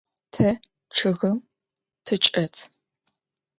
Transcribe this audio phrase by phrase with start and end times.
[0.33, 0.47] Te
[0.95, 1.37] ççıgım
[2.05, 2.55] tıçç'et.